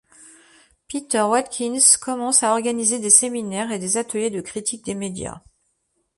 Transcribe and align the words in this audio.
Peter 0.87 1.21
Watkins 1.21 1.95
commence 2.01 2.41
à 2.41 2.53
organiser 2.53 2.97
des 2.97 3.11
séminaires 3.11 3.71
et 3.71 3.77
des 3.77 3.97
ateliers 3.97 4.31
de 4.31 4.41
critique 4.41 4.83
des 4.83 4.95
médias. 4.95 5.41